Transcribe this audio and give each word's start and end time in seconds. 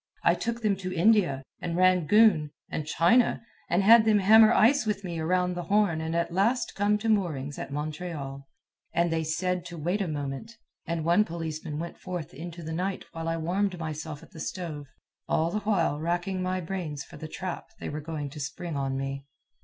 I 0.23 0.33
took 0.33 0.63
them 0.63 0.75
to 0.77 0.91
India, 0.91 1.43
and 1.61 1.77
Rangoon, 1.77 2.49
and 2.71 2.87
China, 2.87 3.43
and 3.69 3.83
had 3.83 4.03
them 4.03 4.17
hammer 4.17 4.51
ice 4.51 4.83
with 4.87 5.03
me 5.03 5.19
around 5.19 5.53
the 5.53 5.65
Horn 5.65 6.01
and 6.01 6.15
at 6.15 6.33
last 6.33 6.73
come 6.73 6.97
to 6.97 7.07
moorings 7.07 7.59
at 7.59 7.71
Montreal. 7.71 8.47
And 8.95 9.11
then 9.11 9.11
they 9.19 9.23
said 9.23 9.63
to 9.65 9.77
wait 9.77 10.01
a 10.01 10.07
moment, 10.07 10.53
and 10.87 11.05
one 11.05 11.23
policeman 11.23 11.77
went 11.77 11.99
forth 11.99 12.33
into 12.33 12.63
the 12.63 12.73
night 12.73 13.05
while 13.11 13.27
I 13.29 13.37
warmed 13.37 13.77
myself 13.77 14.23
at 14.23 14.31
the 14.31 14.39
stove, 14.39 14.87
all 15.29 15.51
the 15.51 15.59
while 15.59 15.99
racking 15.99 16.41
my 16.41 16.61
brains 16.61 17.03
for 17.03 17.17
the 17.17 17.27
trap 17.27 17.67
they 17.79 17.89
were 17.89 18.01
going 18.01 18.31
to 18.31 18.39
spring 18.39 18.75
on 18.75 18.97
me. 18.97 19.27